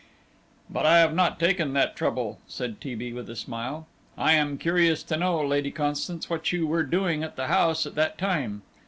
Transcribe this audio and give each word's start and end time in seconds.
"But 0.67 0.83
I 0.87 0.97
have 0.97 1.13
not 1.13 1.39
taken 1.39 1.73
that 1.73 1.95
trouble," 1.95 2.39
said 2.47 2.81
T. 2.81 2.95
B. 2.95 3.13
with 3.13 3.29
a 3.29 3.35
smile. 3.35 3.85
"I 4.17 4.33
am 4.33 4.57
curious 4.57 5.03
to 5.03 5.15
know, 5.15 5.45
Lady 5.45 5.69
Constance, 5.69 6.27
what 6.27 6.51
you 6.51 6.65
were 6.65 6.81
doing 6.81 7.21
in 7.21 7.29
the 7.35 7.45
house 7.45 7.85
at 7.85 7.93
that 7.93 8.17
time. 8.17 8.63